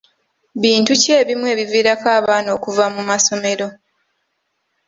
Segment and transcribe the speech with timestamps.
[0.61, 3.67] Bintu ki ebimu ebiviirako abaana okuva mu masomero?